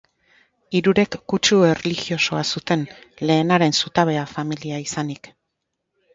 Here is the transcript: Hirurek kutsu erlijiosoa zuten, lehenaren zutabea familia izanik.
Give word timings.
Hirurek 0.77 1.17
kutsu 1.33 1.59
erlijiosoa 1.73 2.39
zuten, 2.57 2.87
lehenaren 3.31 3.77
zutabea 3.83 4.27
familia 4.33 4.83
izanik. 4.89 5.33